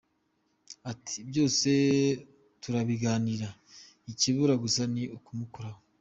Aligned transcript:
Ati 0.91 1.17
“byose 1.29 1.69
turabiganira 2.61 3.49
ikibura 4.11 4.53
gusa 4.63 4.81
ni 4.93 5.03
ukumukoraho. 5.17 5.79